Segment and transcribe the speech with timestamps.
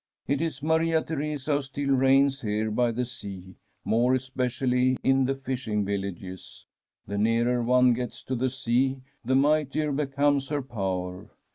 [0.27, 3.53] It is Maria Theresa who still reigns here by the sea,
[3.85, 6.65] more especially in the fishing villages.
[7.05, 11.29] The nearer one gets to the sea, the mightier becomes her power.